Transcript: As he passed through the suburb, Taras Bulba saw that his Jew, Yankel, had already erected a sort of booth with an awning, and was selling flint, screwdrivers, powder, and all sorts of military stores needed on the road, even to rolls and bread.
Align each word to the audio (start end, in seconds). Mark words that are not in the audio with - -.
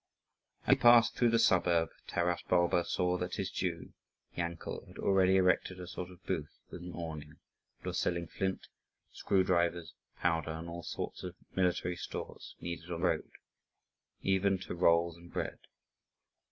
As 0.65 0.71
he 0.73 0.81
passed 0.81 1.15
through 1.15 1.29
the 1.29 1.37
suburb, 1.37 1.91
Taras 2.07 2.41
Bulba 2.49 2.83
saw 2.85 3.19
that 3.19 3.35
his 3.35 3.51
Jew, 3.51 3.93
Yankel, 4.35 4.87
had 4.87 4.97
already 4.97 5.35
erected 5.37 5.79
a 5.79 5.85
sort 5.85 6.09
of 6.09 6.25
booth 6.25 6.57
with 6.71 6.81
an 6.81 6.93
awning, 6.93 7.35
and 7.77 7.85
was 7.85 7.99
selling 7.99 8.25
flint, 8.25 8.65
screwdrivers, 9.11 9.93
powder, 10.17 10.49
and 10.53 10.67
all 10.67 10.81
sorts 10.81 11.21
of 11.21 11.35
military 11.55 11.95
stores 11.97 12.55
needed 12.59 12.89
on 12.89 13.01
the 13.01 13.07
road, 13.09 13.29
even 14.23 14.57
to 14.61 14.73
rolls 14.73 15.15
and 15.17 15.31
bread. 15.31 15.59